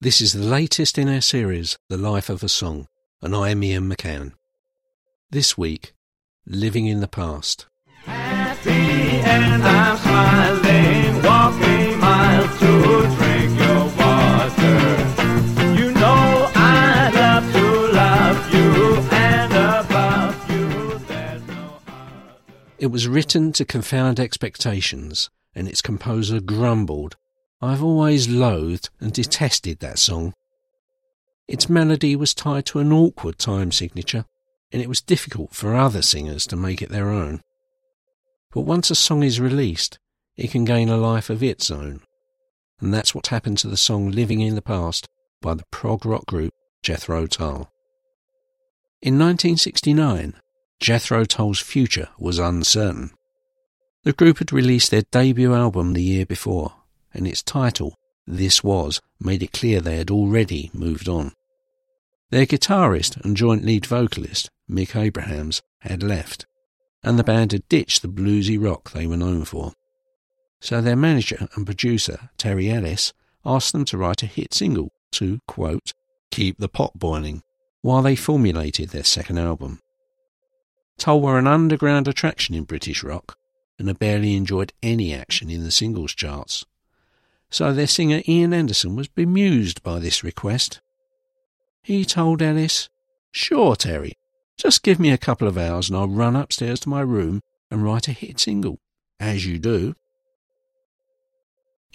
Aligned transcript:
This 0.00 0.20
is 0.20 0.32
the 0.32 0.44
latest 0.44 0.96
in 0.96 1.08
our 1.08 1.20
series, 1.20 1.76
The 1.88 1.96
Life 1.96 2.30
of 2.30 2.44
a 2.44 2.48
Song, 2.48 2.86
and 3.20 3.34
I 3.34 3.50
am 3.50 3.64
Ian 3.64 3.90
McCann. 3.90 4.30
This 5.28 5.58
week, 5.58 5.92
Living 6.46 6.86
in 6.86 7.00
the 7.00 7.08
Past. 7.08 7.66
Happy 8.04 8.70
and 8.70 9.60
I'm 9.60 9.96
smiling, 9.96 11.20
walking 11.24 11.98
miles 11.98 12.58
to 12.60 13.16
drink 13.16 13.58
your 13.58 13.84
water. 13.98 14.78
You 15.82 15.90
know 15.90 16.48
I 16.54 17.10
love 17.12 17.52
to 17.54 17.92
love 17.92 18.54
you, 18.54 18.98
and 19.10 19.52
above 19.52 20.48
you 20.48 20.98
there's 21.08 21.42
no 21.48 21.80
other. 21.88 22.44
It 22.78 22.92
was 22.92 23.08
written 23.08 23.52
to 23.54 23.64
confound 23.64 24.20
expectations, 24.20 25.28
and 25.56 25.66
its 25.66 25.82
composer 25.82 26.38
grumbled, 26.40 27.16
I've 27.60 27.82
always 27.82 28.28
loathed 28.28 28.90
and 29.00 29.12
detested 29.12 29.80
that 29.80 29.98
song. 29.98 30.32
Its 31.48 31.68
melody 31.68 32.14
was 32.14 32.34
tied 32.34 32.66
to 32.66 32.78
an 32.78 32.92
awkward 32.92 33.38
time 33.38 33.72
signature, 33.72 34.26
and 34.70 34.80
it 34.80 34.88
was 34.88 35.00
difficult 35.00 35.54
for 35.54 35.74
other 35.74 36.02
singers 36.02 36.46
to 36.48 36.56
make 36.56 36.82
it 36.82 36.90
their 36.90 37.10
own. 37.10 37.40
But 38.52 38.60
once 38.60 38.90
a 38.90 38.94
song 38.94 39.22
is 39.22 39.40
released, 39.40 39.98
it 40.36 40.52
can 40.52 40.64
gain 40.64 40.88
a 40.88 40.96
life 40.96 41.30
of 41.30 41.42
its 41.42 41.70
own. 41.70 42.02
And 42.80 42.94
that's 42.94 43.14
what 43.14 43.26
happened 43.26 43.58
to 43.58 43.68
the 43.68 43.76
song 43.76 44.10
Living 44.10 44.40
in 44.40 44.54
the 44.54 44.62
Past 44.62 45.08
by 45.42 45.54
the 45.54 45.64
prog 45.72 46.06
rock 46.06 46.26
group 46.26 46.52
Jethro 46.82 47.26
Tull. 47.26 47.72
In 49.02 49.14
1969, 49.18 50.34
Jethro 50.80 51.24
Tull's 51.24 51.60
future 51.60 52.08
was 52.18 52.38
uncertain. 52.38 53.10
The 54.04 54.12
group 54.12 54.38
had 54.38 54.52
released 54.52 54.92
their 54.92 55.02
debut 55.02 55.54
album 55.54 55.92
the 55.92 56.02
year 56.02 56.24
before, 56.24 56.74
and 57.18 57.26
its 57.26 57.42
title, 57.42 57.94
This 58.26 58.64
Was, 58.64 59.00
made 59.20 59.42
it 59.42 59.52
clear 59.52 59.80
they 59.80 59.98
had 59.98 60.10
already 60.10 60.70
moved 60.72 61.08
on. 61.08 61.32
Their 62.30 62.46
guitarist 62.46 63.22
and 63.24 63.36
joint 63.36 63.64
lead 63.64 63.84
vocalist, 63.84 64.50
Mick 64.70 64.98
Abrahams, 64.98 65.60
had 65.80 66.02
left, 66.02 66.46
and 67.02 67.18
the 67.18 67.24
band 67.24 67.52
had 67.52 67.68
ditched 67.68 68.02
the 68.02 68.08
bluesy 68.08 68.62
rock 68.62 68.92
they 68.92 69.06
were 69.06 69.16
known 69.16 69.44
for. 69.44 69.72
So 70.60 70.80
their 70.80 70.96
manager 70.96 71.48
and 71.54 71.66
producer, 71.66 72.30
Terry 72.36 72.70
Ellis, 72.70 73.12
asked 73.44 73.72
them 73.72 73.84
to 73.86 73.98
write 73.98 74.22
a 74.22 74.26
hit 74.26 74.54
single 74.54 74.92
to, 75.12 75.40
quote, 75.46 75.92
keep 76.30 76.58
the 76.58 76.68
pot 76.68 76.98
boiling, 76.98 77.42
while 77.82 78.02
they 78.02 78.16
formulated 78.16 78.90
their 78.90 79.04
second 79.04 79.38
album. 79.38 79.80
Tull 80.98 81.20
were 81.20 81.38
an 81.38 81.46
underground 81.46 82.08
attraction 82.08 82.54
in 82.54 82.64
British 82.64 83.02
rock, 83.02 83.36
and 83.78 83.88
had 83.88 83.98
barely 83.98 84.34
enjoyed 84.34 84.72
any 84.82 85.14
action 85.14 85.48
in 85.48 85.62
the 85.62 85.70
singles 85.70 86.12
charts. 86.12 86.66
So 87.50 87.72
their 87.72 87.86
singer 87.86 88.22
Ian 88.28 88.52
Anderson 88.52 88.94
was 88.94 89.08
bemused 89.08 89.82
by 89.82 89.98
this 89.98 90.22
request. 90.22 90.80
He 91.82 92.04
told 92.04 92.42
Ellis, 92.42 92.88
Sure, 93.30 93.74
Terry, 93.76 94.14
just 94.56 94.82
give 94.82 94.98
me 94.98 95.10
a 95.10 95.18
couple 95.18 95.48
of 95.48 95.56
hours 95.56 95.88
and 95.88 95.96
I'll 95.96 96.08
run 96.08 96.36
upstairs 96.36 96.80
to 96.80 96.88
my 96.88 97.00
room 97.00 97.40
and 97.70 97.82
write 97.82 98.08
a 98.08 98.12
hit 98.12 98.40
single, 98.40 98.78
as 99.20 99.46
you 99.46 99.58
do. 99.58 99.94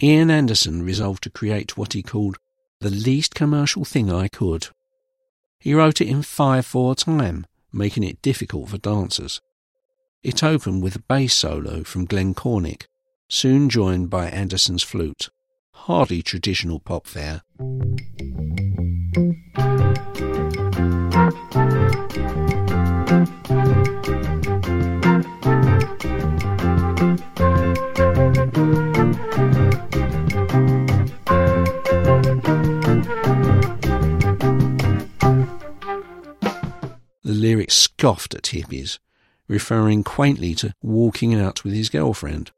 Ian 0.02 0.30
Anderson 0.30 0.82
resolved 0.82 1.22
to 1.22 1.30
create 1.30 1.76
what 1.76 1.92
he 1.92 2.02
called 2.02 2.38
the 2.80 2.90
least 2.90 3.34
commercial 3.34 3.84
thing 3.84 4.10
I 4.10 4.28
could. 4.28 4.68
He 5.58 5.72
wrote 5.72 6.00
it 6.00 6.08
in 6.08 6.18
5-4 6.18 6.96
time, 6.96 7.46
making 7.72 8.02
it 8.02 8.20
difficult 8.20 8.68
for 8.68 8.78
dancers. 8.78 9.40
It 10.22 10.42
opened 10.42 10.82
with 10.82 10.96
a 10.96 11.00
bass 11.00 11.34
solo 11.34 11.84
from 11.84 12.06
Glenn 12.06 12.34
Cornick, 12.34 12.86
soon 13.28 13.68
joined 13.68 14.10
by 14.10 14.28
Anderson's 14.28 14.82
flute. 14.82 15.30
Hardly 15.74 16.22
traditional 16.22 16.80
pop 16.80 17.06
fare. 17.06 17.42
The 37.22 37.32
lyrics 37.32 37.74
scoffed 37.74 38.34
at 38.34 38.44
hippies, 38.44 38.98
referring 39.48 40.02
quaintly 40.02 40.54
to 40.54 40.72
walking 40.82 41.34
out 41.34 41.62
with 41.62 41.74
his 41.74 41.90
girlfriend, 41.90 42.52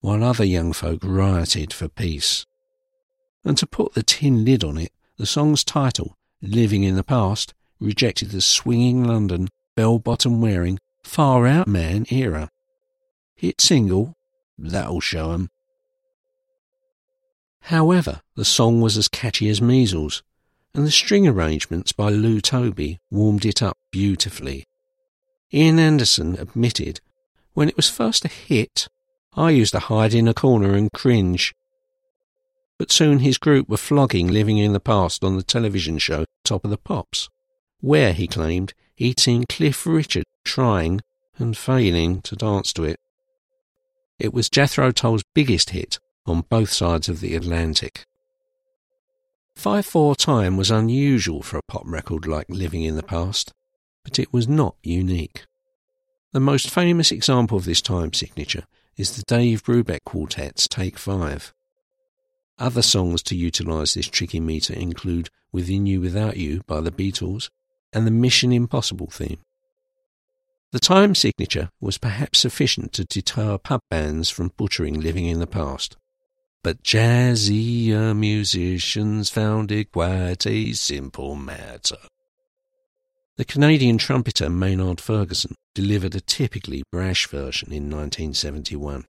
while 0.00 0.22
other 0.22 0.44
young 0.44 0.72
folk 0.72 1.00
rioted 1.02 1.72
for 1.72 1.88
peace. 1.88 2.46
And 3.44 3.56
to 3.58 3.66
put 3.66 3.94
the 3.94 4.02
tin 4.02 4.44
lid 4.44 4.64
on 4.64 4.78
it, 4.78 4.92
the 5.16 5.26
song's 5.26 5.64
title, 5.64 6.16
Living 6.42 6.82
in 6.84 6.96
the 6.96 7.04
Past, 7.04 7.54
rejected 7.78 8.30
the 8.30 8.40
swinging 8.40 9.04
London, 9.04 9.48
bell 9.76 9.98
bottom 9.98 10.40
wearing, 10.40 10.78
far 11.02 11.46
out 11.46 11.66
man 11.66 12.06
era. 12.10 12.50
Hit 13.34 13.60
single, 13.60 14.14
that'll 14.58 15.00
show 15.00 15.32
'em. 15.32 15.50
However, 17.64 18.20
the 18.36 18.44
song 18.44 18.80
was 18.80 18.96
as 18.96 19.08
catchy 19.08 19.48
as 19.48 19.60
measles, 19.62 20.22
and 20.74 20.86
the 20.86 20.90
string 20.90 21.26
arrangements 21.26 21.92
by 21.92 22.10
Lou 22.10 22.40
Toby 22.40 22.98
warmed 23.10 23.44
it 23.44 23.62
up 23.62 23.78
beautifully. 23.90 24.64
Ian 25.52 25.78
Anderson 25.78 26.38
admitted, 26.38 27.00
when 27.54 27.68
it 27.68 27.76
was 27.76 27.90
first 27.90 28.24
a 28.24 28.28
hit, 28.28 28.88
I 29.34 29.50
used 29.50 29.72
to 29.72 29.80
hide 29.80 30.14
in 30.14 30.28
a 30.28 30.34
corner 30.34 30.74
and 30.74 30.92
cringe. 30.92 31.54
But 32.80 32.90
soon 32.90 33.18
his 33.18 33.36
group 33.36 33.68
were 33.68 33.76
flogging 33.76 34.28
Living 34.28 34.56
in 34.56 34.72
the 34.72 34.80
Past 34.80 35.22
on 35.22 35.36
the 35.36 35.42
television 35.42 35.98
show 35.98 36.24
Top 36.46 36.64
of 36.64 36.70
the 36.70 36.78
Pops, 36.78 37.28
where, 37.80 38.14
he 38.14 38.26
claimed, 38.26 38.72
he'd 38.94 39.20
seen 39.20 39.44
Cliff 39.44 39.86
Richard 39.86 40.24
trying 40.46 41.02
and 41.36 41.54
failing 41.54 42.22
to 42.22 42.34
dance 42.34 42.72
to 42.72 42.84
it. 42.84 42.98
It 44.18 44.32
was 44.32 44.48
Jethro 44.48 44.92
Tull's 44.92 45.24
biggest 45.34 45.70
hit 45.70 45.98
on 46.24 46.46
both 46.48 46.72
sides 46.72 47.10
of 47.10 47.20
the 47.20 47.36
Atlantic. 47.36 48.06
5-4 49.58 50.16
time 50.16 50.56
was 50.56 50.70
unusual 50.70 51.42
for 51.42 51.58
a 51.58 51.62
pop 51.68 51.82
record 51.84 52.26
like 52.26 52.46
Living 52.48 52.82
in 52.82 52.96
the 52.96 53.02
Past, 53.02 53.52
but 54.04 54.18
it 54.18 54.32
was 54.32 54.48
not 54.48 54.74
unique. 54.82 55.44
The 56.32 56.40
most 56.40 56.70
famous 56.70 57.12
example 57.12 57.58
of 57.58 57.66
this 57.66 57.82
time 57.82 58.14
signature 58.14 58.64
is 58.96 59.18
the 59.18 59.22
Dave 59.26 59.64
Brubeck 59.64 60.00
Quartet's 60.06 60.66
Take 60.66 60.96
5. 60.96 61.52
Other 62.60 62.82
songs 62.82 63.22
to 63.22 63.34
utilise 63.34 63.94
this 63.94 64.06
tricky 64.06 64.38
meter 64.38 64.74
include 64.74 65.30
Within 65.50 65.86
You 65.86 66.02
Without 66.02 66.36
You 66.36 66.60
by 66.66 66.82
the 66.82 66.90
Beatles 66.90 67.48
and 67.90 68.06
the 68.06 68.10
Mission 68.10 68.52
Impossible 68.52 69.06
theme. 69.06 69.38
The 70.70 70.78
time 70.78 71.14
signature 71.14 71.70
was 71.80 71.96
perhaps 71.96 72.38
sufficient 72.38 72.92
to 72.92 73.06
deter 73.06 73.56
pub 73.56 73.80
bands 73.88 74.28
from 74.28 74.52
butchering 74.58 75.00
Living 75.00 75.24
in 75.24 75.40
the 75.40 75.46
Past. 75.46 75.96
But 76.62 76.82
jazzier 76.82 78.14
musicians 78.14 79.30
found 79.30 79.72
it 79.72 79.90
quite 79.90 80.46
a 80.46 80.74
simple 80.74 81.34
matter. 81.36 81.96
The 83.38 83.46
Canadian 83.46 83.96
trumpeter 83.96 84.50
Maynard 84.50 85.00
Ferguson 85.00 85.54
delivered 85.74 86.14
a 86.14 86.20
typically 86.20 86.82
brash 86.92 87.26
version 87.26 87.72
in 87.72 87.84
1971. 87.90 89.06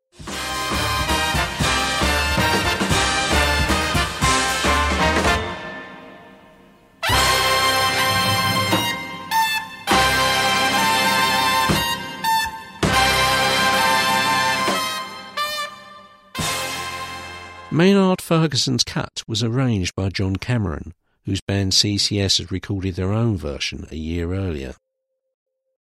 Maynard 17.73 18.21
Ferguson's 18.21 18.83
cut 18.83 19.23
was 19.27 19.41
arranged 19.41 19.95
by 19.95 20.09
John 20.09 20.35
Cameron, 20.35 20.93
whose 21.23 21.39
band 21.39 21.71
CCS 21.71 22.39
had 22.39 22.51
recorded 22.51 22.95
their 22.95 23.13
own 23.13 23.37
version 23.37 23.87
a 23.89 23.95
year 23.95 24.33
earlier. 24.33 24.73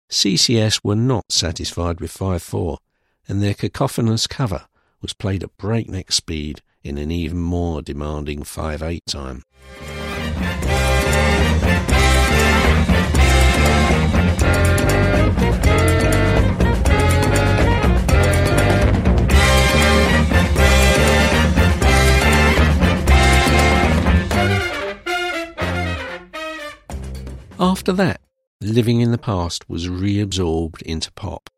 CCS 0.09 0.85
were 0.85 0.95
not 0.95 1.33
satisfied 1.33 2.01
with 2.01 2.17
5-4, 2.17 2.79
and 3.27 3.43
their 3.43 3.55
cacophonous 3.55 4.29
cover 4.29 4.67
was 5.03 5.15
played 5.15 5.43
at 5.43 5.57
breakneck 5.57 6.13
speed 6.13 6.63
in 6.85 6.97
an 6.97 7.11
even 7.11 7.39
more 7.39 7.83
demanding 7.83 8.45
5-8 8.45 9.01
time. 9.07 9.43
After 27.81 27.93
that, 27.93 28.21
Living 28.61 29.01
in 29.01 29.11
the 29.11 29.17
Past 29.17 29.67
was 29.67 29.89
reabsorbed 29.89 30.83
into 30.83 31.11
pop. 31.13 31.49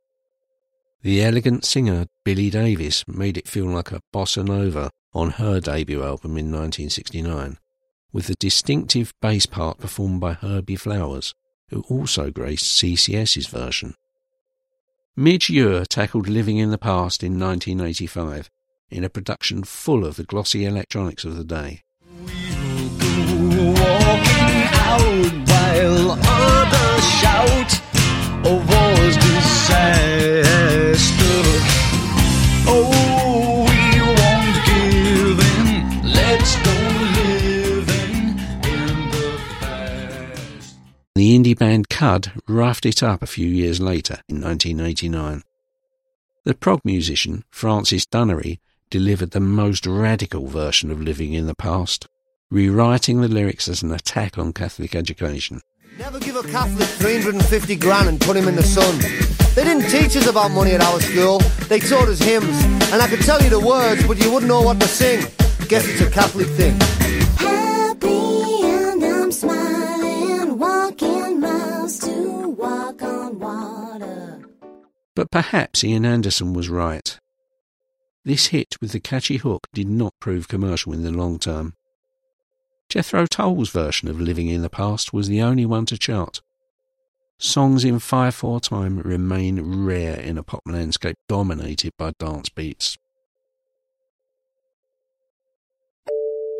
The 1.02 1.20
elegant 1.20 1.64
singer 1.64 2.06
Billie 2.24 2.48
Davis 2.48 3.02
made 3.08 3.36
it 3.36 3.48
feel 3.48 3.66
like 3.66 3.90
a 3.90 4.02
bossa 4.14 4.46
nova 4.46 4.92
on 5.12 5.30
her 5.30 5.58
debut 5.58 6.04
album 6.04 6.38
in 6.38 6.52
1969, 6.52 7.58
with 8.12 8.28
the 8.28 8.36
distinctive 8.36 9.12
bass 9.20 9.46
part 9.46 9.78
performed 9.78 10.20
by 10.20 10.34
Herbie 10.34 10.76
Flowers, 10.76 11.34
who 11.70 11.80
also 11.88 12.30
graced 12.30 12.80
CCS's 12.80 13.48
version. 13.48 13.96
Midge 15.16 15.50
Ure 15.50 15.84
tackled 15.84 16.28
Living 16.28 16.58
in 16.58 16.70
the 16.70 16.78
Past 16.78 17.24
in 17.24 17.32
1985 17.32 18.48
in 18.90 19.02
a 19.02 19.10
production 19.10 19.64
full 19.64 20.06
of 20.06 20.14
the 20.14 20.22
glossy 20.22 20.66
electronics 20.66 21.24
of 21.24 21.36
the 21.36 21.42
day. 21.42 21.82
The 41.14 41.38
indie 41.38 41.56
band 41.56 41.88
Cud 41.88 42.32
roughed 42.48 42.84
it 42.84 43.02
up 43.02 43.22
a 43.22 43.26
few 43.26 43.46
years 43.46 43.80
later 43.80 44.18
in 44.28 44.40
1989. 44.40 45.42
The 46.44 46.54
prog 46.54 46.80
musician 46.84 47.44
Francis 47.50 48.04
Dunnery 48.04 48.58
delivered 48.90 49.30
the 49.30 49.40
most 49.40 49.86
radical 49.86 50.48
version 50.48 50.90
of 50.90 51.00
Living 51.00 51.32
in 51.32 51.46
the 51.46 51.54
Past 51.54 52.08
rewriting 52.52 53.22
the 53.22 53.28
lyrics 53.28 53.66
as 53.66 53.82
an 53.82 53.92
attack 53.92 54.36
on 54.36 54.52
Catholic 54.52 54.94
education. 54.94 55.62
Never 55.96 56.20
give 56.20 56.36
a 56.36 56.42
Catholic 56.42 56.86
350 56.86 57.76
grand 57.76 58.08
and 58.10 58.20
put 58.20 58.36
him 58.36 58.46
in 58.46 58.56
the 58.56 58.62
sun. 58.62 58.98
They 59.54 59.64
didn't 59.64 59.88
teach 59.90 60.14
us 60.16 60.26
about 60.26 60.50
money 60.50 60.72
at 60.72 60.82
our 60.82 61.00
school. 61.00 61.38
They 61.68 61.78
taught 61.78 62.08
us 62.08 62.18
hymns. 62.18 62.62
And 62.92 63.00
I 63.00 63.08
could 63.08 63.22
tell 63.22 63.42
you 63.42 63.48
the 63.48 63.60
words, 63.60 64.06
but 64.06 64.22
you 64.22 64.30
wouldn't 64.30 64.48
know 64.48 64.60
what 64.60 64.78
to 64.80 64.86
sing. 64.86 65.24
Guess 65.72 65.88
it's 65.88 66.00
a 66.02 66.10
Catholic 66.10 66.48
thing. 66.48 66.78
Happy 67.38 68.62
and 68.62 69.02
I'm 69.02 69.32
smiling, 69.32 70.58
walking 70.58 71.40
miles 71.40 71.98
to 72.00 72.50
walk 72.50 73.00
on 73.00 73.38
water. 73.38 74.42
But 75.16 75.30
perhaps 75.30 75.82
Ian 75.82 76.04
Anderson 76.04 76.52
was 76.52 76.68
right. 76.68 77.18
This 78.22 78.48
hit 78.48 78.76
with 78.82 78.92
the 78.92 79.00
catchy 79.00 79.38
hook 79.38 79.66
did 79.72 79.88
not 79.88 80.12
prove 80.20 80.46
commercial 80.46 80.92
in 80.92 81.04
the 81.04 81.10
long 81.10 81.38
term. 81.38 81.72
Jethro 82.90 83.24
Tull's 83.24 83.70
version 83.70 84.08
of 84.08 84.20
Living 84.20 84.48
in 84.48 84.60
the 84.60 84.68
Past 84.68 85.14
was 85.14 85.28
the 85.28 85.40
only 85.40 85.64
one 85.64 85.86
to 85.86 85.96
chart. 85.96 86.42
Songs 87.38 87.82
in 87.82 87.94
5-4 87.94 88.60
time 88.60 88.98
remain 88.98 89.86
rare 89.86 90.20
in 90.20 90.36
a 90.36 90.42
pop 90.42 90.60
landscape 90.66 91.16
dominated 91.30 91.94
by 91.96 92.12
dance 92.18 92.50
beats. 92.50 92.98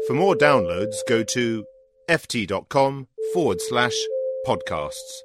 For 0.06 0.14
more 0.14 0.34
downloads, 0.34 0.96
go 1.08 1.22
to 1.22 1.64
ft.com 2.08 3.06
forward 3.32 3.60
slash 3.60 3.94
podcasts. 4.46 5.20